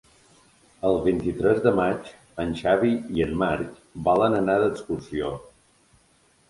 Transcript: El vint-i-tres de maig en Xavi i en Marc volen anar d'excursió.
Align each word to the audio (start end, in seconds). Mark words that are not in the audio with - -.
El 0.87 0.95
vint-i-tres 1.07 1.59
de 1.67 1.73
maig 1.81 2.09
en 2.45 2.57
Xavi 2.63 2.91
i 3.19 3.27
en 3.29 3.37
Marc 3.45 3.79
volen 4.11 4.43
anar 4.43 4.61
d'excursió. 4.65 5.33